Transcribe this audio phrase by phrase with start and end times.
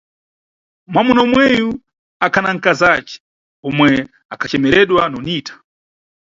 [0.91, 1.69] Mwamuna umweyu
[2.25, 3.15] akhana nkazace,
[3.67, 3.89] omwe
[4.33, 5.53] akhacemeredwa Nonita.